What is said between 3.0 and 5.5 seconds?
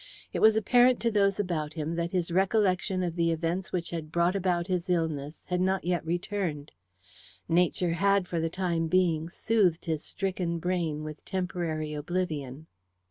of the events which had brought about his illness